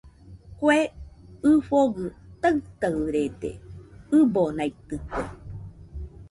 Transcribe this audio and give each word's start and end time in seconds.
Kue 0.57 0.77
ifɨgɨ 1.49 2.05
taɨtarede, 2.41 3.49
ɨbonaitɨkue 4.19 5.23